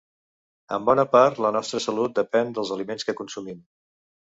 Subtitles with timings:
[0.77, 3.65] En bona part, la nostra salut depèn dels aliments que consumim.